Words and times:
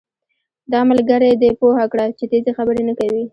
دا 0.71 0.79
ملګری 0.89 1.31
دې 1.41 1.49
پوهه 1.59 1.85
کړه 1.91 2.05
چې 2.17 2.25
تېزي 2.31 2.51
خبرې 2.57 2.83
نه 2.89 2.93
کوي 2.99 3.23